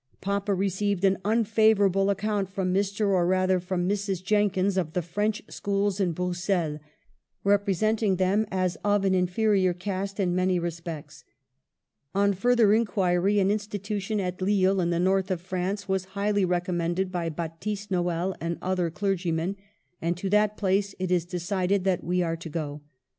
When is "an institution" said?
13.37-14.19